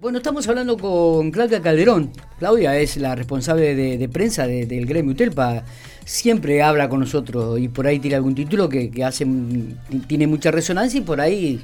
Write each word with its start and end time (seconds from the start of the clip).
Bueno, 0.00 0.18
estamos 0.18 0.48
hablando 0.48 0.76
con 0.76 1.32
Claudia 1.32 1.60
Calderón. 1.60 2.12
Claudia 2.38 2.78
es 2.78 2.98
la 2.98 3.16
responsable 3.16 3.74
de, 3.74 4.08
prensa 4.08 4.46
del 4.46 4.86
gremio 4.86 5.10
Utelpa. 5.10 5.64
Siempre 6.04 6.62
habla 6.62 6.88
con 6.88 7.00
nosotros 7.00 7.58
y 7.58 7.66
por 7.66 7.84
ahí 7.88 7.98
tiene 7.98 8.14
algún 8.14 8.32
título 8.32 8.68
que, 8.68 8.92
hace, 9.04 9.26
tiene 10.06 10.28
mucha 10.28 10.52
resonancia 10.52 10.98
y 10.98 11.02
por 11.02 11.20
ahí 11.20 11.60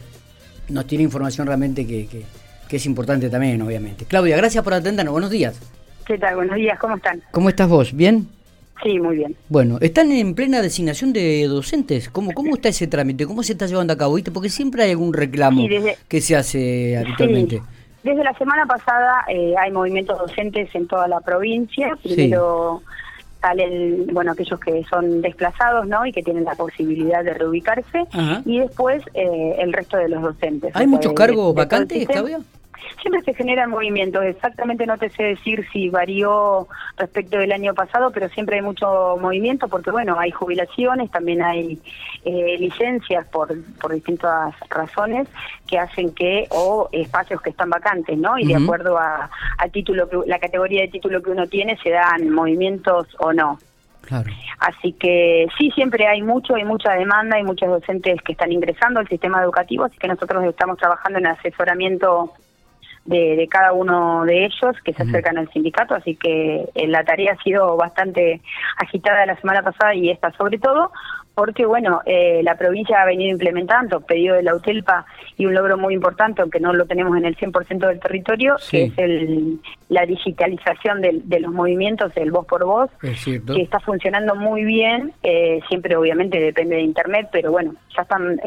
nos 0.68 0.84
tiene 0.84 1.04
información 1.04 1.46
realmente 1.46 1.86
que, 1.86 2.24
es 2.68 2.86
importante 2.86 3.30
también, 3.30 3.62
obviamente. 3.62 4.04
Claudia, 4.04 4.36
gracias 4.36 4.64
por 4.64 4.74
atendernos. 4.74 5.12
Buenos 5.12 5.30
días. 5.30 5.60
¿Qué 6.04 6.18
tal? 6.18 6.34
Buenos 6.34 6.56
días, 6.56 6.76
¿cómo 6.80 6.96
están? 6.96 7.22
¿Cómo 7.30 7.48
estás 7.48 7.68
vos? 7.68 7.94
¿Bien? 7.94 8.26
Sí, 8.82 8.98
muy 8.98 9.18
bien. 9.18 9.36
Bueno, 9.48 9.78
¿están 9.80 10.10
en 10.10 10.34
plena 10.34 10.60
designación 10.60 11.12
de 11.12 11.46
docentes? 11.46 12.08
¿Cómo, 12.08 12.32
cómo 12.32 12.56
está 12.56 12.68
ese 12.68 12.88
trámite? 12.88 13.26
¿Cómo 13.26 13.44
se 13.44 13.52
está 13.52 13.66
llevando 13.66 13.92
a 13.92 13.96
cabo? 13.96 14.16
¿Viste? 14.16 14.32
Porque 14.32 14.48
siempre 14.48 14.82
hay 14.82 14.90
algún 14.90 15.12
reclamo 15.12 15.68
que 16.08 16.20
se 16.20 16.34
hace 16.34 16.96
habitualmente. 16.96 17.62
Desde 18.04 18.22
la 18.22 18.34
semana 18.34 18.66
pasada 18.66 19.24
eh, 19.28 19.54
hay 19.58 19.72
movimientos 19.72 20.18
docentes 20.18 20.72
en 20.74 20.86
toda 20.86 21.08
la 21.08 21.20
provincia. 21.20 21.96
Primero 22.02 22.82
salen, 23.40 24.06
bueno, 24.12 24.32
aquellos 24.32 24.60
que 24.60 24.84
son 24.84 25.22
desplazados, 25.22 25.88
¿no? 25.88 26.04
Y 26.04 26.12
que 26.12 26.22
tienen 26.22 26.44
la 26.44 26.54
posibilidad 26.54 27.24
de 27.24 27.32
reubicarse. 27.32 28.04
Y 28.44 28.60
después 28.60 29.02
eh, 29.14 29.56
el 29.58 29.72
resto 29.72 29.96
de 29.96 30.10
los 30.10 30.22
docentes. 30.22 30.76
¿Hay 30.76 30.86
muchos 30.86 31.14
cargos 31.14 31.54
vacantes, 31.54 32.06
Claudia? 32.06 32.40
Siempre 33.00 33.22
se 33.22 33.34
generan 33.34 33.70
movimientos, 33.70 34.24
exactamente 34.24 34.86
no 34.86 34.98
te 34.98 35.10
sé 35.10 35.22
decir 35.22 35.66
si 35.72 35.90
varió 35.90 36.68
respecto 36.96 37.38
del 37.38 37.52
año 37.52 37.74
pasado, 37.74 38.10
pero 38.10 38.28
siempre 38.28 38.56
hay 38.56 38.62
mucho 38.62 39.16
movimiento 39.20 39.68
porque, 39.68 39.90
bueno, 39.90 40.18
hay 40.18 40.30
jubilaciones, 40.30 41.10
también 41.10 41.42
hay 41.42 41.78
eh, 42.24 42.56
licencias 42.58 43.26
por, 43.28 43.54
por 43.80 43.92
distintas 43.92 44.54
razones 44.70 45.28
que 45.66 45.78
hacen 45.78 46.14
que, 46.14 46.46
o 46.50 46.88
espacios 46.92 47.40
que 47.42 47.50
están 47.50 47.70
vacantes, 47.70 48.16
¿no? 48.18 48.38
Y 48.38 48.46
de 48.46 48.56
acuerdo 48.56 48.98
a, 48.98 49.30
título, 49.72 50.08
que, 50.08 50.18
la 50.26 50.38
categoría 50.38 50.82
de 50.82 50.88
título 50.88 51.22
que 51.22 51.30
uno 51.30 51.46
tiene, 51.46 51.76
se 51.82 51.90
dan 51.90 52.30
movimientos 52.30 53.08
o 53.18 53.32
no. 53.32 53.58
Claro. 54.02 54.30
Así 54.58 54.92
que 54.92 55.46
sí, 55.58 55.70
siempre 55.70 56.06
hay 56.06 56.22
mucho, 56.22 56.54
hay 56.54 56.64
mucha 56.64 56.92
demanda, 56.92 57.36
hay 57.36 57.42
muchos 57.42 57.68
docentes 57.68 58.20
que 58.22 58.32
están 58.32 58.52
ingresando 58.52 59.00
al 59.00 59.08
sistema 59.08 59.42
educativo, 59.42 59.84
así 59.84 59.96
que 59.98 60.08
nosotros 60.08 60.44
estamos 60.44 60.78
trabajando 60.78 61.18
en 61.18 61.26
asesoramiento 61.26 62.32
de, 63.04 63.46
cada 63.50 63.72
uno 63.72 64.24
de 64.24 64.46
ellos 64.46 64.76
que 64.84 64.92
se 64.94 65.02
acercan 65.02 65.38
al 65.38 65.50
sindicato, 65.52 65.94
así 65.94 66.16
que 66.16 66.68
eh, 66.74 66.86
la 66.86 67.04
tarea 67.04 67.32
ha 67.32 67.42
sido 67.42 67.76
bastante 67.76 68.40
agitada 68.78 69.26
la 69.26 69.36
semana 69.36 69.62
pasada 69.62 69.94
y 69.94 70.10
esta 70.10 70.32
sobre 70.32 70.58
todo, 70.58 70.90
porque 71.34 71.66
bueno, 71.66 72.00
eh, 72.06 72.40
la 72.44 72.56
provincia 72.56 73.02
ha 73.02 73.06
venido 73.06 73.32
implementando 73.32 74.00
pedido 74.00 74.36
de 74.36 74.44
la 74.44 74.54
UTELPA 74.54 75.04
y 75.36 75.46
un 75.46 75.54
logro 75.54 75.76
muy 75.76 75.92
importante, 75.92 76.40
aunque 76.40 76.60
no 76.60 76.72
lo 76.72 76.86
tenemos 76.86 77.16
en 77.16 77.24
el 77.24 77.36
100% 77.36 77.88
del 77.88 77.98
territorio, 77.98 78.54
que 78.70 78.84
es 78.84 78.98
el, 78.98 79.58
la 79.88 80.06
digitalización 80.06 81.02
de, 81.02 81.40
los 81.40 81.52
movimientos, 81.52 82.12
el 82.16 82.30
voz 82.30 82.46
por 82.46 82.64
voz, 82.64 82.90
que 83.00 83.62
está 83.62 83.80
funcionando 83.80 84.36
muy 84.36 84.64
bien, 84.64 85.12
eh, 85.24 85.60
siempre 85.68 85.96
obviamente 85.96 86.38
depende 86.38 86.76
de 86.76 86.82
Internet, 86.82 87.28
pero 87.32 87.50
bueno, 87.50 87.74
ya 87.96 88.02
están, 88.02 88.40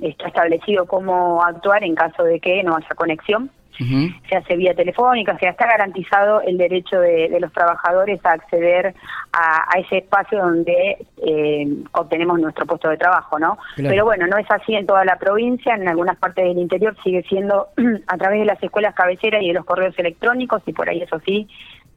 está 0.00 0.28
establecido 0.28 0.86
cómo 0.86 1.44
actuar 1.44 1.84
en 1.84 1.94
caso 1.94 2.24
de 2.24 2.40
que 2.40 2.62
no 2.62 2.76
haya 2.76 2.88
conexión 2.96 3.50
se 3.78 4.36
hace 4.36 4.56
vía 4.56 4.74
telefónica, 4.74 5.32
o 5.32 5.38
sea, 5.38 5.50
está 5.50 5.66
garantizado 5.66 6.40
el 6.40 6.56
derecho 6.56 6.98
de, 7.00 7.36
los 7.40 7.52
trabajadores 7.52 8.24
a 8.24 8.32
acceder 8.32 8.94
a, 9.32 9.78
ese 9.78 9.98
espacio 9.98 10.38
donde 10.38 10.96
eh, 11.26 11.66
obtenemos 11.92 12.40
nuestro 12.40 12.64
puesto 12.64 12.88
de 12.88 12.96
trabajo, 12.96 13.38
¿no? 13.38 13.58
Pero 13.76 14.04
bueno, 14.04 14.26
no 14.26 14.38
es 14.38 14.50
así 14.50 14.74
en 14.74 14.86
toda 14.86 15.04
la 15.04 15.18
provincia, 15.18 15.74
en 15.74 15.88
algunas 15.88 16.16
partes 16.16 16.44
del 16.46 16.58
interior 16.58 16.96
sigue 17.04 17.22
siendo 17.28 17.68
a 18.06 18.16
través 18.16 18.40
de 18.40 18.46
las 18.46 18.62
escuelas 18.62 18.94
cabeceras 18.94 19.42
y 19.42 19.48
de 19.48 19.54
los 19.54 19.64
correos 19.64 19.98
electrónicos, 19.98 20.62
y 20.66 20.72
por 20.72 20.88
ahí 20.88 21.02
eso 21.02 21.20
sí, 21.26 21.48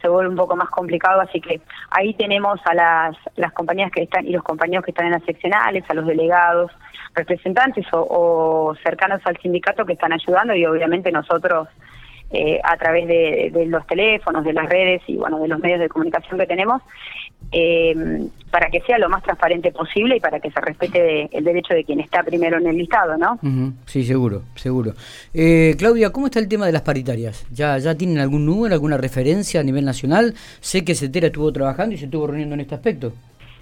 se 0.02 0.08
vuelve 0.08 0.30
un 0.30 0.36
poco 0.36 0.56
más 0.56 0.70
complicado, 0.70 1.22
así 1.22 1.42
que 1.42 1.62
ahí 1.92 2.14
tenemos 2.14 2.60
a 2.66 2.74
las, 2.74 3.18
las 3.36 3.52
compañías 3.54 3.92
que 3.92 4.04
están 4.04 4.26
y 4.26 4.32
los 4.32 4.44
compañeros 4.44 4.86
que 4.86 4.92
están 4.92 5.08
en 5.08 5.14
las 5.14 5.24
seccionales, 5.24 5.84
a 5.90 5.94
los 5.94 6.06
delegados, 6.06 6.72
representantes 7.14 7.86
o, 7.92 8.76
cercanos 8.84 9.22
al 9.26 9.38
sindicato 9.38 9.86
que 9.86 9.94
están 9.94 10.14
ayudando 10.14 10.56
y 10.56 10.66
obviamente 10.66 11.12
nosotros 11.12 11.68
eh, 12.32 12.60
a 12.64 12.78
través 12.78 13.08
de, 13.08 13.66
los 13.68 13.86
teléfonos, 13.88 14.44
de 14.44 14.54
las 14.54 14.70
redes 14.70 15.02
y 15.08 15.18
bueno 15.18 15.40
de 15.40 15.48
los 15.48 15.60
medios 15.60 15.80
de 15.80 15.90
comunicación 15.90 16.40
que 16.40 16.46
tenemos 16.46 16.82
eh, 17.52 18.28
para 18.52 18.70
que 18.70 18.82
sea 18.82 18.98
lo 18.98 19.10
más 19.10 19.24
transparente 19.24 19.72
posible 19.72 20.18
y 20.18 20.20
para 20.20 20.40
que 20.40 20.52
se 20.52 20.60
respete 20.60 21.30
el 21.36 21.44
derecho 21.44 21.74
de 21.74 21.84
quien 21.84 22.00
está 22.00 22.24
primero 22.24 22.58
en 22.58 22.68
el 22.68 22.78
listado, 22.78 23.18
¿no? 23.18 23.40
Sí, 23.86 24.04
seguro, 24.04 24.44
seguro. 24.56 24.94
Eh, 25.34 25.76
Claudia, 25.78 26.12
¿cómo 26.12 26.28
está 26.28 26.40
el 26.40 26.48
tema 26.48 26.66
de 26.66 26.72
las 26.72 26.82
paritarias? 26.82 27.46
¿Ya, 27.52 27.78
¿Ya 27.78 27.96
tienen 27.96 28.20
algún 28.20 28.46
número, 28.46 28.74
alguna 28.74 28.98
referencia 28.98 29.60
a 29.60 29.64
nivel 29.64 29.86
nacional? 29.86 30.34
Sé 30.60 30.84
que 30.84 30.96
CETERA 30.96 31.28
estuvo 31.28 31.52
trabajando 31.54 31.96
y 31.96 31.98
se 31.98 32.06
estuvo 32.06 32.28
reuniendo 32.28 32.56
en 32.56 32.62
este 32.62 32.76
aspecto. 32.76 33.14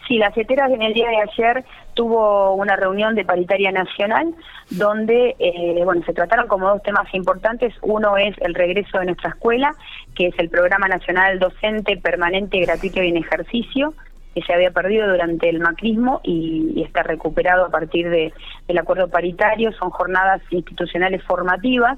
Sí, 0.08 0.18
la 0.18 0.32
CETERA 0.32 0.68
en 0.68 0.82
el 0.82 0.94
día 0.94 1.10
de 1.10 1.18
ayer 1.18 1.66
tuvo 1.94 2.54
una 2.54 2.78
reunión 2.78 3.14
de 3.16 3.26
paritaria 3.26 3.74
nacional 3.74 4.34
donde 4.70 5.36
eh, 5.38 5.82
bueno 5.84 6.02
se 6.06 6.14
trataron 6.14 6.48
como 6.48 6.70
dos 6.70 6.82
temas 6.82 7.14
importantes. 7.14 7.74
Uno 7.82 8.16
es 8.16 8.34
el 8.40 8.54
regreso 8.56 9.00
de 9.00 9.08
nuestra 9.08 9.32
escuela, 9.32 9.76
que 10.16 10.28
es 10.28 10.40
el 10.40 10.50
Programa 10.50 10.88
Nacional 10.88 11.40
Docente 11.40 11.98
Permanente, 11.98 12.62
Gratuito 12.62 13.04
y 13.04 13.10
en 13.10 13.18
Ejercicio, 13.18 13.94
que 14.34 14.42
se 14.44 14.54
había 14.54 14.72
perdido 14.72 15.10
durante 15.10 15.50
el 15.50 15.60
macrismo 15.60 16.22
y, 16.24 16.84
está 16.86 17.04
recuperado 17.04 17.66
a 17.66 17.70
partir 17.70 18.10
de, 18.10 18.32
del 18.68 18.78
acuerdo 18.78 19.10
paritario. 19.10 19.74
Son 19.74 19.90
jornadas 19.90 20.42
institucionales 20.52 21.22
formativas 21.24 21.98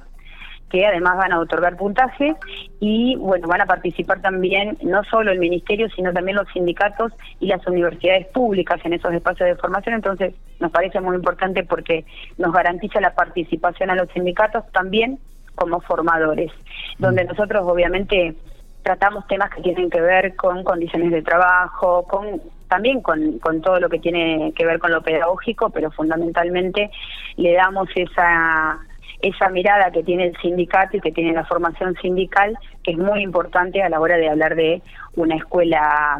que 0.70 0.86
además 0.86 1.18
van 1.18 1.34
a 1.34 1.40
otorgar 1.40 1.76
puntaje 1.76 2.36
y 2.80 3.16
bueno, 3.18 3.48
van 3.48 3.62
a 3.62 3.66
participar 3.66 4.22
también 4.22 4.78
no 4.82 5.04
solo 5.06 5.32
el 5.32 5.40
ministerio, 5.40 5.90
sino 5.90 6.14
también 6.14 6.38
los 6.38 6.48
sindicatos 6.54 7.12
y 7.40 7.48
las 7.48 7.66
universidades 7.68 8.28
públicas 8.28 8.80
en 8.84 8.94
esos 8.94 9.14
espacios 9.14 9.50
de 9.50 9.56
formación, 9.56 9.96
entonces 9.96 10.34
nos 10.60 10.72
parece 10.72 11.02
muy 11.02 11.16
importante 11.16 11.64
porque 11.64 12.06
nos 12.38 12.54
garantiza 12.54 13.02
la 13.02 13.16
participación 13.16 13.90
a 13.90 13.96
los 13.96 14.10
sindicatos 14.12 14.64
también 14.72 15.20
como 15.56 15.82
formadores, 15.82 16.52
donde 17.00 17.26
nosotros 17.26 17.64
obviamente 17.66 18.36
tratamos 18.84 19.28
temas 19.28 19.50
que 19.50 19.62
tienen 19.62 19.90
que 19.90 20.00
ver 20.00 20.36
con 20.36 20.64
condiciones 20.64 21.12
de 21.12 21.22
trabajo, 21.22 22.04
con 22.04 22.42
también 22.70 23.02
con, 23.02 23.40
con 23.40 23.62
todo 23.62 23.80
lo 23.80 23.90
que 23.90 24.00
tiene 24.00 24.54
que 24.56 24.66
ver 24.66 24.80
con 24.80 24.92
lo 24.92 25.02
pedagógico, 25.02 25.70
pero 25.72 25.92
fundamentalmente 25.92 26.92
le 27.36 27.54
damos 27.54 27.90
esa 27.96 28.80
esa 29.22 29.50
mirada 29.50 29.92
que 29.92 30.04
tiene 30.04 30.28
el 30.28 30.38
sindicato 30.38 30.98
y 30.98 31.02
que 31.02 31.12
tiene 31.12 31.34
la 31.34 31.46
formación 31.46 31.96
sindical, 32.02 32.58
que 32.84 32.92
es 32.92 32.98
muy 32.98 33.22
importante 33.22 33.82
a 33.82 33.90
la 33.90 34.00
hora 34.00 34.18
de 34.18 34.30
hablar 34.30 34.56
de 34.56 34.82
una 35.16 35.36
escuela 35.36 36.20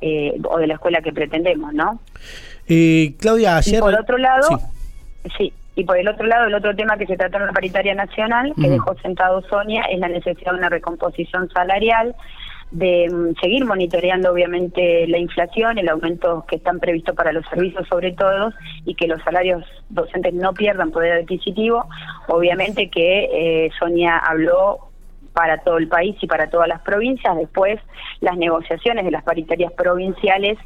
eh, 0.00 0.34
o 0.44 0.58
de 0.58 0.66
la 0.66 0.74
escuela 0.74 1.00
que 1.00 1.12
pretendemos, 1.12 1.74
¿no? 1.74 2.00
Eh, 2.68 3.14
Claudia, 3.18 3.56
ayer... 3.56 3.78
Y 3.78 3.80
por 3.80 3.94
otro 3.94 4.18
lado, 4.18 4.46
sí. 5.36 5.52
y 5.74 5.84
por 5.84 5.98
el 5.98 6.06
otro 6.06 6.26
lado, 6.26 6.46
el 6.46 6.54
otro 6.54 6.76
tema 6.76 6.96
que 6.96 7.06
se 7.06 7.16
trató 7.16 7.38
en 7.38 7.46
la 7.46 7.52
paritaria 7.52 7.94
nacional, 7.94 8.52
que 8.60 8.68
dejó 8.68 8.94
sentado 9.00 9.42
Sonia, 9.42 9.82
es 9.90 9.98
la 9.98 10.08
necesidad 10.08 10.52
de 10.52 10.58
una 10.58 10.68
recomposición 10.68 11.50
salarial 11.50 12.14
de 12.70 13.08
mm, 13.10 13.40
seguir 13.40 13.64
monitoreando 13.64 14.32
obviamente 14.32 15.06
la 15.06 15.18
inflación, 15.18 15.78
el 15.78 15.88
aumento 15.88 16.44
que 16.48 16.56
están 16.56 16.80
previstos 16.80 17.14
para 17.14 17.32
los 17.32 17.46
servicios 17.46 17.86
sobre 17.88 18.12
todo 18.12 18.52
y 18.84 18.94
que 18.94 19.06
los 19.06 19.22
salarios 19.22 19.64
docentes 19.88 20.34
no 20.34 20.52
pierdan 20.52 20.90
poder 20.90 21.22
adquisitivo. 21.22 21.86
Obviamente 22.28 22.90
que 22.90 23.28
eh, 23.32 23.70
Sonia 23.78 24.18
habló 24.18 24.88
para 25.32 25.58
todo 25.58 25.78
el 25.78 25.86
país 25.86 26.16
y 26.20 26.26
para 26.26 26.50
todas 26.50 26.68
las 26.68 26.80
provincias. 26.80 27.36
Después, 27.36 27.78
las 28.20 28.36
negociaciones 28.36 29.04
de 29.04 29.12
las 29.12 29.22
paritarias 29.22 29.72
provinciales 29.72 30.58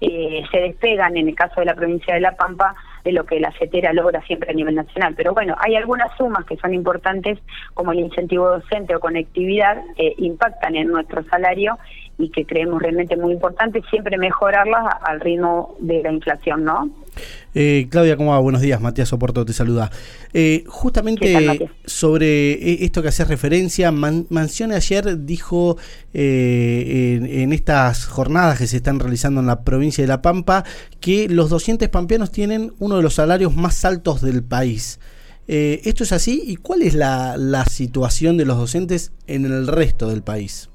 eh, 0.00 0.44
se 0.52 0.60
despegan, 0.60 1.16
en 1.16 1.28
el 1.28 1.34
caso 1.34 1.60
de 1.60 1.66
la 1.66 1.74
provincia 1.74 2.14
de 2.14 2.20
La 2.20 2.36
Pampa, 2.36 2.74
de 3.04 3.12
lo 3.12 3.24
que 3.24 3.40
la 3.40 3.52
CETERA 3.52 3.92
logra 3.92 4.22
siempre 4.22 4.50
a 4.50 4.54
nivel 4.54 4.74
nacional. 4.74 5.14
Pero 5.16 5.34
bueno, 5.34 5.54
hay 5.58 5.76
algunas 5.76 6.14
sumas 6.16 6.44
que 6.44 6.56
son 6.56 6.74
importantes, 6.74 7.38
como 7.74 7.92
el 7.92 8.00
incentivo 8.00 8.48
docente 8.48 8.94
o 8.94 9.00
conectividad, 9.00 9.82
que 9.96 10.14
impactan 10.18 10.76
en 10.76 10.88
nuestro 10.88 11.22
salario 11.24 11.78
y 12.20 12.30
que 12.30 12.44
creemos 12.44 12.80
realmente 12.82 13.16
muy 13.16 13.32
importante 13.32 13.82
siempre 13.90 14.18
mejorarlas 14.18 14.94
al 15.02 15.20
ritmo 15.20 15.74
de 15.80 16.02
la 16.02 16.12
inflación, 16.12 16.64
¿no? 16.64 16.90
Eh, 17.54 17.88
Claudia, 17.90 18.16
¿cómo 18.16 18.30
va? 18.30 18.38
Buenos 18.38 18.60
días, 18.60 18.80
Matías 18.80 19.12
Oporto 19.12 19.44
te 19.44 19.52
saluda. 19.52 19.90
Eh, 20.32 20.64
justamente 20.68 21.68
sobre 21.84 22.52
eh, 22.52 22.84
esto 22.84 23.02
que 23.02 23.08
hace 23.08 23.24
referencia, 23.24 23.90
Man 23.90 24.26
Mancione 24.28 24.76
ayer 24.76 25.24
dijo 25.24 25.76
en, 26.12 27.26
en, 27.26 27.52
estas 27.52 28.06
jornadas 28.06 28.58
que 28.58 28.66
se 28.66 28.76
están 28.76 29.00
realizando 29.00 29.40
en 29.40 29.46
la 29.46 29.64
provincia 29.64 30.04
de 30.04 30.08
La 30.08 30.22
Pampa 30.22 30.64
que 31.00 31.28
los 31.28 31.50
docentes 31.50 31.88
pampeanos 31.88 32.30
tienen 32.30 32.72
uno 32.78 32.96
de 32.96 33.02
los 33.02 33.14
salarios 33.14 33.56
más 33.56 33.84
altos 33.84 34.20
del 34.20 34.44
país. 34.44 35.00
¿Esto 35.48 36.04
es 36.04 36.12
así? 36.12 36.44
¿Y 36.46 36.56
cuál 36.56 36.82
es 36.82 36.94
la, 36.94 37.36
la 37.36 37.64
situación 37.64 38.36
de 38.36 38.44
los 38.44 38.56
docentes 38.56 39.10
en 39.26 39.44
el 39.44 39.66
resto 39.66 40.08
del 40.08 40.22
país? 40.22 40.69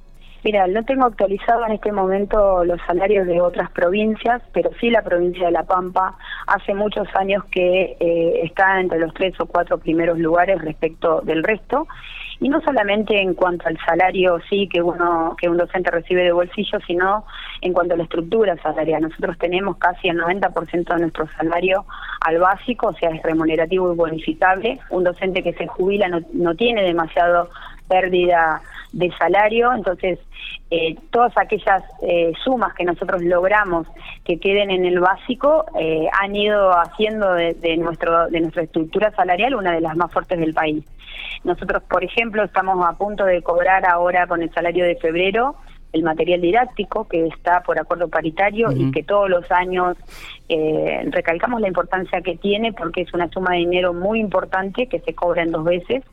Mira, 0.46 0.68
no 0.68 0.86
tengo 0.86 1.08
actualizado 1.08 1.66
en 1.66 1.72
este 1.72 1.92
momento 1.92 2.64
los 2.66 2.80
salarios 2.86 3.26
de 3.26 3.42
otras 3.42 3.72
provincias, 3.72 4.44
pero 4.54 4.70
sí 4.80 4.92
la 4.92 5.02
provincia 5.02 5.48
de 5.48 5.52
La 5.52 5.64
Pampa 5.64 6.20
hace 6.46 6.76
muchos 6.76 7.08
años 7.16 7.44
que 7.46 7.98
eh, 8.00 8.42
está 8.44 8.80
entre 8.80 9.00
los 9.00 9.12
tres 9.16 9.34
o 9.40 9.48
cuatro 9.48 9.80
primeros 9.80 10.20
lugares 10.20 10.62
respecto 10.62 11.22
del 11.22 11.44
resto 11.44 11.88
y 12.40 12.50
no 12.50 12.62
solamente 12.62 13.20
en 13.20 13.34
cuanto 13.34 13.68
al 13.68 13.80
salario 13.88 14.40
sí 14.48 14.70
que 14.72 14.84
uno 14.84 15.36
que 15.36 15.50
un 15.50 15.58
docente 15.58 15.90
recibe 15.90 16.22
de 16.22 16.32
bolsillo, 16.32 16.78
sino 16.86 17.26
en 17.62 17.74
cuanto 17.74 17.96
a 17.96 17.98
la 17.98 18.04
estructura 18.04 18.56
salarial. 18.58 19.02
Nosotros 19.02 19.40
tenemos 19.40 19.78
casi 19.78 20.10
el 20.10 20.20
90% 20.20 20.94
de 20.94 21.00
nuestro 21.00 21.28
salario 21.40 21.86
al 22.22 22.38
básico, 22.38 22.90
o 22.90 22.94
sea, 22.94 23.10
es 23.10 23.24
remunerativo 23.24 23.92
y 23.92 23.96
bonificable. 23.96 24.80
Un 24.92 25.06
docente 25.06 25.42
que 25.42 25.54
se 25.54 25.66
jubila 25.66 26.08
no, 26.08 26.20
no 26.34 26.54
tiene 26.54 26.84
demasiado 26.84 27.50
pérdida 27.88 28.62
de 28.96 29.12
salario, 29.18 29.74
entonces 29.74 30.20
eh, 30.72 30.96
todas 31.12 31.38
aquellas 31.38 31.84
eh, 32.02 32.32
sumas 32.46 32.74
que 32.74 32.86
nosotros 32.86 33.22
logramos 33.22 33.86
que 34.24 34.40
queden 34.40 34.72
en 34.72 34.86
el 34.86 35.02
básico 35.02 35.66
eh, 35.78 36.08
han 36.14 36.34
ido 36.34 36.72
haciendo 36.72 37.34
de, 37.34 37.78
nuestro 37.78 38.30
de 38.30 38.40
nuestra 38.40 38.64
estructura 38.64 39.12
salarial 39.12 39.56
una 39.56 39.74
de 39.74 39.82
las 39.82 39.98
más 39.98 40.12
fuertes 40.14 40.40
del 40.40 40.54
país. 40.54 40.86
Nosotros, 41.44 41.84
por 41.84 42.06
ejemplo, 42.06 42.44
estamos 42.44 42.86
a 42.86 42.94
punto 42.94 43.26
de 43.26 43.42
cobrar 43.42 43.86
ahora 43.86 44.28
con 44.28 44.42
el 44.42 44.52
salario 44.54 44.86
de 44.86 44.96
febrero 44.96 45.56
el 45.96 46.04
material 46.04 46.42
didáctico 46.42 47.08
que 47.08 47.26
está 47.28 47.64
por 47.64 47.80
acuerdo 47.80 48.10
paritario 48.10 48.70
y 48.72 48.92
que 48.92 49.02
todos 49.02 49.30
los 49.30 49.50
años 49.50 49.96
eh, 50.50 51.04
recalcamos 51.10 51.62
la 51.62 51.70
importancia 51.70 52.22
que 52.22 52.36
tiene 52.36 52.74
porque 52.74 53.02
es 53.02 53.14
una 53.14 53.30
suma 53.30 53.54
de 53.54 53.60
dinero 53.60 53.94
muy 53.94 54.20
importante 54.20 54.88
que 54.88 55.00
se 55.00 55.14
cobra 55.14 55.44
en 55.44 55.52
dos 55.52 55.64
veces, 55.64 56.04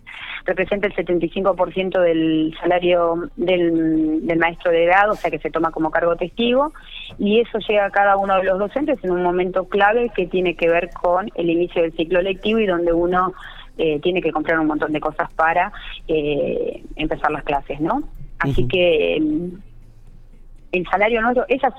representa 0.45 0.87
el 0.87 0.95
75% 0.95 2.01
del 2.01 2.55
salario 2.61 3.29
del, 3.37 4.25
del 4.25 4.39
maestro 4.39 4.71
de 4.71 4.87
grado, 4.87 5.13
o 5.13 5.17
sea 5.17 5.33
que 5.33 5.41
se 5.41 5.51
toma 5.51 5.73
como 5.73 5.91
cargo 5.91 6.15
testigo, 6.15 6.73
y 7.19 7.41
eso 7.41 7.59
llega 7.59 7.87
a 7.87 7.91
cada 7.91 8.17
uno 8.17 8.37
de 8.37 8.45
los 8.45 8.61
docentes 8.61 9.03
en 9.03 9.11
un 9.11 9.23
momento 9.25 9.65
clave 9.65 10.11
que 10.15 10.27
tiene 10.27 10.55
que 10.55 10.69
ver 10.69 10.91
con 10.91 11.29
el 11.35 11.51
inicio 11.51 11.83
del 11.83 11.93
ciclo 11.97 12.23
lectivo 12.23 12.61
y 12.61 12.67
donde 12.67 12.93
uno 12.93 13.35
eh, 13.79 13.99
tiene 14.01 14.23
que 14.23 14.31
comprar 14.31 14.61
un 14.61 14.69
montón 14.69 14.93
de 14.93 15.01
cosas 15.01 15.33
para 15.35 15.73
eh, 16.07 16.85
empezar 16.95 17.33
las 17.33 17.43
clases, 17.43 17.81
¿no? 17.81 18.05
Así 18.43 18.67
que 18.67 19.23
el 20.73 20.87
salario 20.89 21.21
nuestro, 21.21 21.45
esa, 21.49 21.71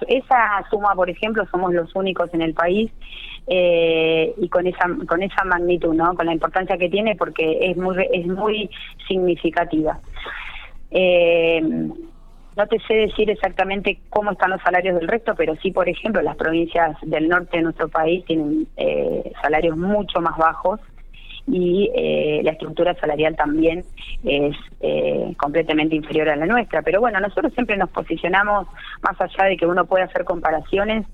suma, 0.69 0.93
por 0.95 1.09
ejemplo, 1.09 1.45
somos 1.51 1.73
los 1.73 1.93
únicos 1.95 2.31
en 2.33 2.41
el 2.41 2.53
país 2.53 2.91
eh, 3.47 4.33
y 4.37 4.47
con 4.49 4.67
esa 4.67 4.87
con 5.07 5.21
esa 5.23 5.43
magnitud, 5.43 5.93
¿no? 5.93 6.15
Con 6.15 6.27
la 6.27 6.33
importancia 6.33 6.77
que 6.77 6.89
tiene 6.89 7.15
porque 7.15 7.57
es 7.61 7.75
muy 7.75 8.07
es 8.13 8.27
muy 8.27 8.69
significativa. 9.07 9.99
Eh, 10.91 11.61
no 12.55 12.67
te 12.67 12.79
sé 12.87 12.93
decir 12.93 13.31
exactamente 13.31 13.99
cómo 14.09 14.31
están 14.31 14.51
los 14.51 14.61
salarios 14.61 14.99
del 14.99 15.07
resto, 15.07 15.33
pero 15.35 15.55
sí, 15.55 15.71
por 15.71 15.89
ejemplo, 15.89 16.21
las 16.21 16.35
provincias 16.35 16.95
del 17.01 17.27
norte 17.27 17.57
de 17.57 17.63
nuestro 17.63 17.89
país 17.89 18.23
tienen 18.25 18.67
eh, 18.77 19.31
salarios 19.41 19.75
mucho 19.75 20.21
más 20.21 20.37
bajos 20.37 20.79
y 21.47 21.91
eh, 21.93 22.41
la 22.43 22.51
estructura 22.51 22.95
salarial 22.95 23.35
también 23.35 23.83
es 24.23 24.55
eh, 24.79 25.33
completamente 25.37 25.95
inferior 25.95 26.29
a 26.29 26.35
la 26.35 26.45
nuestra. 26.45 26.81
Pero 26.81 27.01
bueno, 27.01 27.19
nosotros 27.19 27.53
siempre 27.53 27.77
nos 27.77 27.89
posicionamos, 27.89 28.67
más 29.01 29.19
allá 29.19 29.45
de 29.45 29.57
que 29.57 29.65
uno 29.65 29.85
pueda 29.85 30.05
hacer 30.05 30.23
comparaciones, 30.23 31.05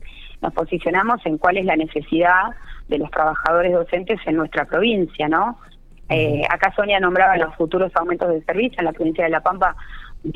nos 0.41 0.53
posicionamos 0.53 1.25
en 1.25 1.37
cuál 1.37 1.57
es 1.57 1.65
la 1.65 1.75
necesidad 1.75 2.43
de 2.87 2.99
los 2.99 3.09
trabajadores 3.11 3.73
docentes 3.73 4.19
en 4.25 4.35
nuestra 4.35 4.65
provincia, 4.65 5.27
¿no? 5.27 5.57
Eh, 6.09 6.43
acá 6.49 6.73
Sonia 6.75 6.99
nombraba 6.99 7.37
los 7.37 7.53
futuros 7.55 7.91
aumentos 7.95 8.29
de 8.29 8.41
servicio 8.43 8.79
en 8.79 8.85
la 8.85 8.93
provincia 8.93 9.23
de 9.23 9.29
La 9.29 9.41
Pampa. 9.41 9.75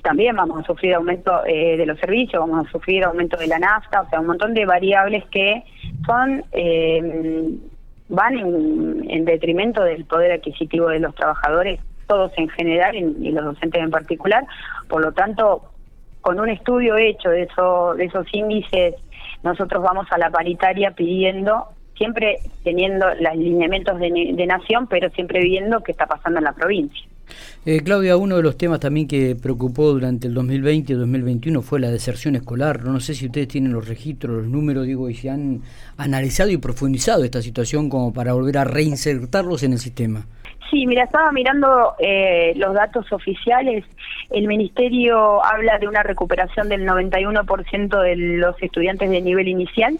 También 0.02 0.36
vamos 0.36 0.64
a 0.64 0.68
sufrir 0.68 0.94
aumento 0.94 1.42
de 1.44 1.84
los 1.86 2.00
servicios, 2.00 2.40
vamos 2.40 2.66
a 2.66 2.72
sufrir 2.72 3.04
aumento 3.04 3.38
de 3.38 3.48
la 3.48 3.60
nafta, 3.60 4.02
o 4.02 4.10
sea, 4.10 4.22
un 4.22 4.28
montón 4.28 4.54
de 4.54 4.66
variables 4.66 5.26
que 5.26 5.64
son 6.06 6.44
van 8.14 8.38
en, 8.38 9.26
detrimento 9.26 9.84
del 9.84 10.06
poder 10.06 10.32
adquisitivo 10.34 10.88
de 10.90 11.00
los 11.00 11.16
trabajadores, 11.16 11.80
todos 12.08 12.32
en 12.38 12.48
general 12.50 12.96
y, 12.96 13.32
los 13.32 13.44
docentes 13.44 13.82
en 13.82 13.90
particular. 13.90 14.46
Por 14.88 15.02
lo 15.02 15.12
tanto, 15.14 15.64
con 16.22 16.40
un 16.40 16.50
estudio 16.50 16.96
hecho 16.96 17.30
de, 17.30 17.44
eso, 17.44 17.96
de 17.96 18.06
esos 18.06 18.28
índices, 18.32 18.96
nosotros 19.42 19.82
vamos 19.82 20.06
a 20.12 20.20
la 20.20 20.30
paritaria 20.30 20.92
pidiendo, 20.92 21.70
siempre 21.98 22.38
teniendo 22.64 23.08
los 23.16 23.36
lineamientos 23.36 24.00
de 24.00 24.46
nación, 24.48 24.86
pero 24.88 25.10
siempre 25.10 25.42
viendo 25.42 25.82
qué 25.82 25.92
está 25.92 26.06
pasando 26.06 26.38
en 26.38 26.46
la 26.46 26.54
provincia. 26.54 27.08
Eh, 27.66 27.82
Claudia, 27.82 28.18
uno 28.18 28.36
de 28.36 28.44
los 28.44 28.58
temas 28.58 28.80
también 28.80 29.08
que 29.08 29.36
preocupó 29.36 29.94
durante 29.94 30.28
el 30.28 30.34
2020 30.34 30.94
y 30.94 30.96
2021 30.96 31.62
fue 31.62 31.80
la 31.80 31.90
deserción 31.90 32.36
escolar. 32.36 32.84
No 32.84 33.00
sé 33.00 33.14
si 33.14 33.28
ustedes 33.28 33.48
tienen 33.48 33.72
los 33.72 33.88
registros, 33.88 34.44
los 34.44 34.48
números, 34.48 34.86
digo, 34.86 35.10
y 35.10 35.16
si 35.16 35.30
han 35.30 35.62
analizado 35.98 36.50
y 36.50 36.58
profundizado 36.58 37.24
esta 37.24 37.42
situación 37.42 37.90
como 37.90 38.14
para 38.14 38.34
volver 38.34 38.58
a 38.58 38.64
reinsertarlos 38.66 39.64
en 39.64 39.74
el 39.74 39.80
sistema. 39.80 40.26
Sí, 40.70 40.88
mira, 40.88 41.04
estaba 41.04 41.32
mirando 41.32 41.94
eh, 42.00 42.54
los 42.56 42.74
datos 42.74 43.12
oficiales. 43.14 43.86
El 44.32 44.48
Ministerio 44.48 45.44
habla 45.46 45.78
de 45.78 45.88
una 45.88 46.02
recuperación 46.02 46.68
del 46.68 46.86
91% 46.88 48.02
de 48.02 48.16
los 48.16 48.62
estudiantes 48.62 49.10
de 49.10 49.22
nivel 49.22 49.48
inicial, 49.48 50.00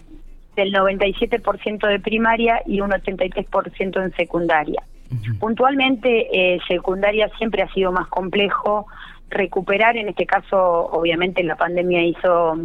del 0.56 0.72
97% 0.72 1.86
de 1.86 2.00
primaria 2.00 2.60
y 2.66 2.80
un 2.80 2.90
83% 2.90 4.04
en 4.04 4.12
secundaria. 4.16 4.82
Puntualmente, 5.38 6.28
eh, 6.32 6.60
secundaria 6.68 7.30
siempre 7.38 7.62
ha 7.62 7.72
sido 7.72 7.92
más 7.92 8.08
complejo. 8.08 8.86
Recuperar, 9.30 9.96
en 9.96 10.08
este 10.08 10.26
caso, 10.26 10.56
obviamente 10.58 11.42
la 11.42 11.56
pandemia 11.56 12.04
hizo 12.04 12.56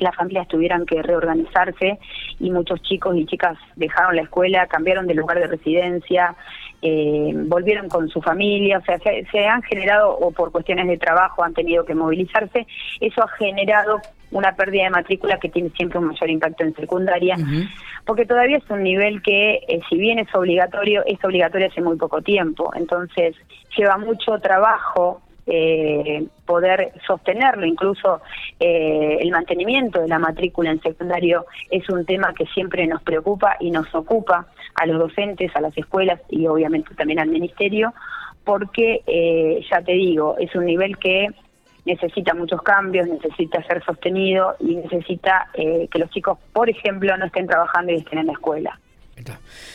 las 0.00 0.16
familias 0.16 0.48
tuvieran 0.48 0.86
que 0.86 1.02
reorganizarse 1.02 1.98
y 2.38 2.50
muchos 2.50 2.82
chicos 2.82 3.16
y 3.16 3.26
chicas 3.26 3.56
dejaron 3.76 4.16
la 4.16 4.22
escuela, 4.22 4.66
cambiaron 4.66 5.06
de 5.06 5.14
lugar 5.14 5.38
de 5.38 5.46
residencia, 5.46 6.34
eh, 6.82 7.32
volvieron 7.34 7.88
con 7.88 8.08
su 8.08 8.20
familia, 8.22 8.78
o 8.78 8.82
sea, 8.82 8.98
se, 8.98 9.46
han 9.46 9.62
generado, 9.62 10.16
o 10.16 10.30
por 10.30 10.50
cuestiones 10.50 10.86
de 10.88 10.96
trabajo 10.96 11.44
han 11.44 11.54
tenido 11.54 11.84
que 11.84 11.94
movilizarse, 11.94 12.66
eso 13.00 13.22
ha 13.22 13.28
generado 13.28 14.00
una 14.30 14.54
pérdida 14.54 14.84
de 14.84 14.90
matrícula 14.90 15.38
que 15.38 15.48
tiene 15.48 15.70
siempre 15.70 15.98
un 15.98 16.06
mayor 16.06 16.30
impacto 16.30 16.64
en 16.64 16.74
secundaria, 16.74 17.36
porque 18.06 18.24
todavía 18.24 18.58
es 18.58 18.70
un 18.70 18.82
nivel 18.82 19.20
que, 19.22 19.60
eh, 19.68 19.80
si 19.88 19.96
bien 19.96 20.18
es 20.18 20.34
obligatorio, 20.34 21.02
es 21.04 21.22
obligatorio 21.24 21.66
hace 21.66 21.82
muy 21.82 21.96
poco 21.96 22.22
tiempo, 22.22 22.72
entonces 22.74 23.36
lleva 23.76 23.98
mucho 23.98 24.38
trabajo 24.38 25.20
eh, 25.52 26.24
poder 26.46 26.92
sostenerlo, 27.06 27.66
incluso 27.66 28.20
eh, 28.58 29.18
el 29.20 29.30
mantenimiento 29.30 30.00
de 30.00 30.08
la 30.08 30.18
matrícula 30.18 30.70
en 30.70 30.80
secundario 30.80 31.46
es 31.70 31.88
un 31.90 32.06
tema 32.06 32.32
que 32.34 32.46
siempre 32.46 32.86
nos 32.86 33.02
preocupa 33.02 33.56
y 33.58 33.70
nos 33.70 33.92
ocupa 33.94 34.46
a 34.76 34.86
los 34.86 34.98
docentes, 34.98 35.50
a 35.56 35.60
las 35.60 35.76
escuelas 35.76 36.20
y 36.28 36.46
obviamente 36.46 36.94
también 36.94 37.18
al 37.18 37.28
ministerio, 37.28 37.92
porque 38.44 39.02
eh, 39.06 39.60
ya 39.68 39.82
te 39.82 39.92
digo, 39.92 40.36
es 40.38 40.54
un 40.54 40.66
nivel 40.66 40.96
que 40.98 41.28
necesita 41.84 42.32
muchos 42.34 42.62
cambios, 42.62 43.08
necesita 43.08 43.62
ser 43.64 43.82
sostenido 43.84 44.54
y 44.60 44.76
necesita 44.76 45.48
eh, 45.54 45.88
que 45.90 45.98
los 45.98 46.10
chicos, 46.10 46.38
por 46.52 46.70
ejemplo, 46.70 47.16
no 47.16 47.26
estén 47.26 47.48
trabajando 47.48 47.92
y 47.92 47.96
estén 47.96 48.20
en 48.20 48.26
la 48.26 48.32
escuela. 48.34 48.78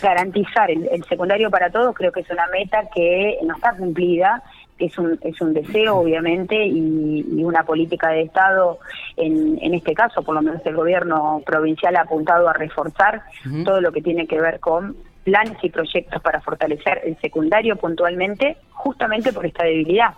Garantizar 0.01 0.71
el, 0.71 0.87
el 0.91 1.03
secundario 1.03 1.51
para 1.51 1.69
todos 1.69 1.93
creo 1.93 2.11
que 2.11 2.21
es 2.21 2.29
una 2.31 2.47
meta 2.47 2.89
que 2.93 3.37
no 3.43 3.55
está 3.55 3.73
cumplida 3.73 4.41
es 4.77 4.97
un, 4.97 5.17
es 5.21 5.39
un 5.41 5.53
deseo, 5.53 5.97
obviamente, 5.97 6.65
y, 6.65 7.43
una 7.43 7.63
política 7.63 8.09
de 8.09 8.23
Estado, 8.23 8.79
en, 9.15 9.57
en 9.61 9.73
este 9.75 9.93
caso, 9.93 10.23
por 10.23 10.35
lo 10.35 10.41
menos 10.41 10.65
el 10.65 10.75
gobierno 10.75 11.41
provincial 11.45 11.95
ha 11.95 12.01
apuntado 12.01 12.49
a 12.49 12.53
reforzar 12.53 13.21
todo 13.63 13.81
lo 13.81 13.91
que 13.91 14.01
tiene 14.01 14.25
que 14.25 14.41
ver 14.41 14.59
con 14.59 14.95
planes 15.23 15.57
y 15.63 15.69
proyectos 15.69 16.21
para 16.21 16.41
fortalecer 16.41 17.01
el 17.03 17.17
secundario 17.19 17.75
puntualmente, 17.75 18.57
justamente 18.71 19.31
por 19.31 19.45
esta 19.45 19.63
debilidad 19.63 20.15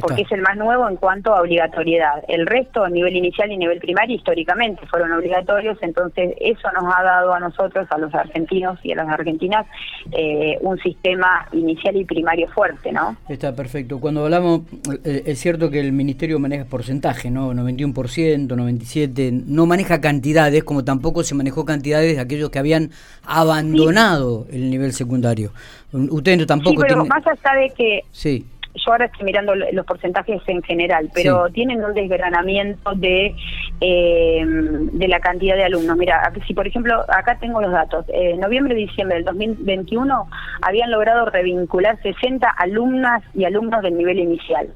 porque 0.00 0.22
es 0.22 0.32
el 0.32 0.42
más 0.42 0.56
nuevo 0.56 0.88
en 0.88 0.96
cuanto 0.96 1.34
a 1.34 1.40
obligatoriedad. 1.40 2.24
El 2.28 2.46
resto, 2.46 2.84
a 2.84 2.90
nivel 2.90 3.16
inicial 3.16 3.50
y 3.50 3.56
nivel 3.56 3.78
primario, 3.78 4.16
históricamente 4.16 4.86
fueron 4.86 5.12
obligatorios, 5.12 5.78
entonces 5.80 6.34
eso 6.40 6.68
nos 6.72 6.94
ha 6.94 7.02
dado 7.02 7.32
a 7.32 7.40
nosotros, 7.40 7.86
a 7.90 7.98
los 7.98 8.14
argentinos 8.14 8.78
y 8.82 8.92
a 8.92 8.96
las 8.96 9.08
argentinas, 9.08 9.66
eh, 10.12 10.58
un 10.60 10.78
sistema 10.78 11.46
inicial 11.52 11.96
y 11.96 12.04
primario 12.04 12.48
fuerte, 12.48 12.92
¿no? 12.92 13.16
Está 13.28 13.54
perfecto. 13.54 13.98
Cuando 14.00 14.24
hablamos, 14.24 14.62
eh, 15.04 15.22
es 15.26 15.38
cierto 15.40 15.70
que 15.70 15.80
el 15.80 15.92
ministerio 15.92 16.38
maneja 16.38 16.64
porcentaje, 16.64 17.30
¿no? 17.30 17.52
91%, 17.52 18.48
97%, 18.48 19.44
no 19.46 19.66
maneja 19.66 20.00
cantidades, 20.00 20.64
como 20.64 20.84
tampoco 20.84 21.22
se 21.22 21.34
manejó 21.34 21.64
cantidades 21.64 22.16
de 22.16 22.20
aquellos 22.20 22.50
que 22.50 22.58
habían 22.58 22.90
abandonado 23.24 24.46
el 24.50 24.70
nivel 24.70 24.92
secundario. 24.92 25.52
Ustedes 25.92 26.46
tampoco... 26.46 26.82
Sí, 26.82 26.86
pero 26.88 27.04
más 27.04 27.26
allá 27.26 27.60
de 27.60 27.70
que... 27.70 28.00
Sí 28.12 28.44
yo 28.74 28.92
ahora 28.92 29.06
estoy 29.06 29.24
mirando 29.24 29.54
los 29.54 29.86
porcentajes 29.86 30.40
en 30.46 30.62
general, 30.62 31.10
pero 31.14 31.48
tienen 31.50 31.82
un 31.82 31.94
desgranamiento 31.94 32.92
de, 32.94 33.34
eh, 33.80 34.44
de 34.44 35.08
la 35.08 35.20
cantidad 35.20 35.56
de 35.56 35.64
alumnos. 35.64 35.96
Mira, 35.96 36.32
si 36.46 36.54
por 36.54 36.66
ejemplo, 36.66 37.04
acá 37.08 37.38
tengo 37.38 37.60
los 37.60 37.72
datos, 37.72 38.04
eh, 38.08 38.36
noviembre 38.36 38.78
y 38.78 38.86
diciembre 38.86 39.16
del 39.16 39.24
2021 39.24 40.28
habían 40.62 40.90
logrado 40.90 41.26
revincular 41.26 42.00
60 42.02 42.48
alumnas 42.48 43.22
y 43.34 43.44
alumnos 43.44 43.82
del 43.82 43.96
nivel 43.96 44.18
inicial. 44.18 44.68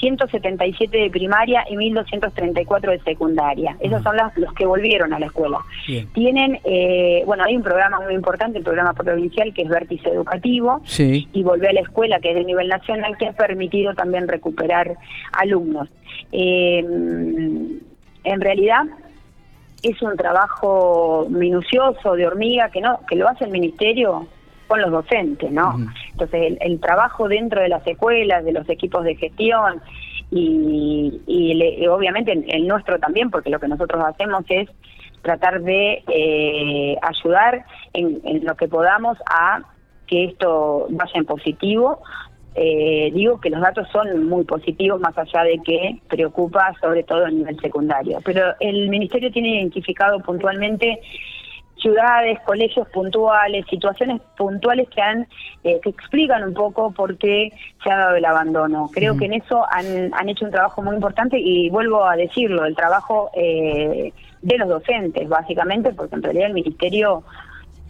177 0.00 0.96
de 0.96 1.10
primaria 1.10 1.64
y 1.68 1.76
1234 1.76 2.92
de 2.92 3.00
secundaria. 3.00 3.76
Esos 3.80 4.02
son 4.02 4.16
los, 4.16 4.52
que 4.54 4.66
volvieron 4.66 5.12
a 5.12 5.18
la 5.18 5.26
escuela. 5.26 5.58
Tienen, 6.14 6.58
eh, 6.64 7.22
bueno, 7.26 7.44
hay 7.44 7.56
un 7.56 7.62
programa 7.62 8.00
muy 8.00 8.14
importante, 8.14 8.58
el 8.58 8.64
programa 8.64 8.94
provincial 8.94 9.52
que 9.54 9.62
es 9.62 9.68
Vértice 9.68 10.08
Educativo, 10.08 10.82
y 10.98 11.42
Volver 11.42 11.70
a 11.70 11.72
la 11.74 11.80
Escuela, 11.80 12.18
que 12.20 12.30
es 12.30 12.36
de 12.36 12.44
nivel 12.44 12.68
nacional, 12.68 13.16
que 13.18 13.26
permitido 13.40 13.94
también 13.94 14.28
recuperar 14.28 14.96
alumnos. 15.32 15.88
Eh, 16.30 16.78
en 16.78 18.40
realidad 18.40 18.84
es 19.82 20.00
un 20.02 20.16
trabajo 20.16 21.26
minucioso 21.30 22.14
de 22.14 22.26
hormiga 22.26 22.68
que 22.68 22.82
no 22.82 23.00
que 23.08 23.16
lo 23.16 23.26
hace 23.28 23.44
el 23.44 23.50
ministerio 23.50 24.26
con 24.68 24.82
los 24.82 24.90
docentes, 24.90 25.50
¿no? 25.50 25.74
Entonces 26.12 26.58
el, 26.60 26.78
trabajo 26.80 27.28
dentro 27.28 27.62
de 27.62 27.68
las 27.68 27.84
escuelas, 27.86 28.44
de 28.44 28.52
los 28.52 28.68
equipos 28.68 29.04
de 29.04 29.16
gestión 29.16 29.80
y, 30.30 31.20
y, 31.26 31.86
obviamente 31.88 32.32
el, 32.32 32.68
nuestro 32.68 32.98
también, 32.98 33.30
porque 33.30 33.50
lo 33.50 33.58
que 33.58 33.68
nosotros 33.68 34.04
hacemos 34.04 34.44
es 34.48 34.68
tratar 35.22 35.62
de 35.62 36.04
eh, 36.06 36.96
ayudar 37.02 37.64
en, 37.94 38.20
en 38.24 38.44
lo 38.44 38.54
que 38.54 38.68
podamos 38.68 39.18
a 39.26 39.62
que 40.06 40.24
esto 40.24 40.86
vaya 40.90 41.12
en 41.14 41.24
positivo, 41.24 42.02
eh, 42.54 43.10
digo 43.14 43.40
que 43.40 43.50
los 43.50 43.60
datos 43.60 43.88
son 43.92 44.26
muy 44.26 44.44
positivos, 44.44 45.00
más 45.00 45.16
allá 45.16 45.44
de 45.44 45.60
que 45.64 46.00
preocupa 46.08 46.74
sobre 46.80 47.02
todo 47.04 47.24
a 47.24 47.30
nivel 47.30 47.58
secundario. 47.60 48.18
Pero 48.24 48.54
el 48.60 48.88
Ministerio 48.88 49.30
tiene 49.30 49.56
identificado 49.60 50.20
puntualmente 50.20 51.00
ciudades, 51.80 52.38
colegios 52.40 52.88
puntuales, 52.88 53.64
situaciones 53.70 54.20
puntuales 54.36 54.88
que 54.90 55.00
han 55.00 55.26
eh, 55.64 55.80
que 55.82 55.90
explican 55.90 56.44
un 56.44 56.54
poco 56.54 56.92
por 56.92 57.16
qué 57.16 57.52
se 57.82 57.90
ha 57.90 57.96
dado 57.96 58.16
el 58.16 58.24
abandono. 58.24 58.90
Creo 58.92 59.16
que 59.16 59.26
en 59.26 59.34
eso 59.34 59.64
han, 59.70 60.12
han 60.12 60.28
hecho 60.28 60.44
un 60.44 60.50
trabajo 60.50 60.82
muy 60.82 60.94
importante 60.94 61.38
y 61.38 61.70
vuelvo 61.70 62.04
a 62.04 62.16
decirlo, 62.16 62.64
el 62.64 62.76
trabajo 62.76 63.30
eh, 63.34 64.12
de 64.42 64.58
los 64.58 64.68
docentes, 64.68 65.28
básicamente, 65.28 65.92
porque 65.92 66.16
en 66.16 66.22
realidad 66.22 66.46
el 66.48 66.54
Ministerio 66.54 67.22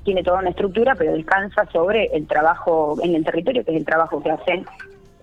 tiene 0.04 0.22
toda 0.22 0.40
una 0.40 0.50
estructura, 0.50 0.94
pero 0.94 1.12
descansa 1.12 1.66
sobre 1.72 2.06
el 2.12 2.26
trabajo 2.26 2.96
en 3.02 3.14
el 3.14 3.24
territorio, 3.24 3.64
que 3.64 3.72
es 3.72 3.76
el 3.76 3.84
trabajo 3.84 4.22
que 4.22 4.30
hacen 4.30 4.64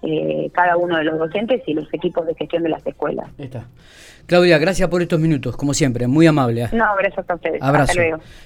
eh, 0.01 0.49
cada 0.53 0.77
uno 0.77 0.97
de 0.97 1.03
los 1.03 1.17
docentes 1.17 1.61
y 1.65 1.73
los 1.73 1.91
equipos 1.93 2.25
de 2.25 2.35
gestión 2.35 2.63
de 2.63 2.69
las 2.69 2.85
escuelas. 2.85 3.27
Está. 3.37 3.65
Claudia, 4.27 4.57
gracias 4.57 4.89
por 4.89 5.01
estos 5.01 5.19
minutos, 5.19 5.55
como 5.55 5.73
siempre, 5.73 6.05
muy 6.05 6.27
amable. 6.27 6.63
¿eh? 6.63 6.69
No, 6.73 6.85
gracias 6.97 7.29
a 7.29 7.35
ustedes. 7.35 7.61
Abrazo. 7.61 7.91
Hasta 7.91 8.01
luego. 8.01 8.17